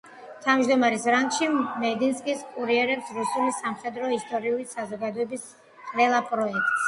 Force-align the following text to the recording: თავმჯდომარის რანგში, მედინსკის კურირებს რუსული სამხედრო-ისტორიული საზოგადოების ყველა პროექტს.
თავმჯდომარის 0.43 1.03
რანგში, 1.15 1.49
მედინსკის 1.83 2.39
კურირებს 2.55 3.11
რუსული 3.19 3.53
სამხედრო-ისტორიული 3.59 4.67
საზოგადოების 4.73 5.45
ყველა 5.93 6.23
პროექტს. 6.33 6.73